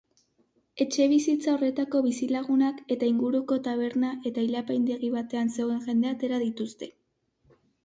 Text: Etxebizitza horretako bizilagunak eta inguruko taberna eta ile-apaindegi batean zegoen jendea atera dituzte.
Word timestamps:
Etxebizitza 0.85 1.51
horretako 1.55 2.01
bizilagunak 2.05 2.79
eta 2.95 3.11
inguruko 3.13 3.59
taberna 3.69 4.15
eta 4.31 4.47
ile-apaindegi 4.49 5.13
batean 5.19 5.55
zegoen 5.59 5.87
jendea 5.87 6.17
atera 6.19 6.43
dituzte. 6.49 6.93